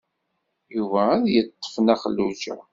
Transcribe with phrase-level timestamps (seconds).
[0.75, 2.55] Yuba ad d-yeṭṭef Nna Xelluǧa.